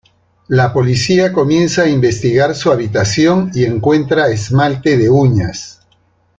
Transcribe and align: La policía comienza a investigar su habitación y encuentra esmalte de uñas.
La 0.47 0.73
policía 0.73 1.31
comienza 1.31 1.83
a 1.83 1.87
investigar 1.87 2.55
su 2.55 2.71
habitación 2.71 3.51
y 3.53 3.65
encuentra 3.65 4.29
esmalte 4.31 4.97
de 4.97 5.11
uñas. 5.11 5.85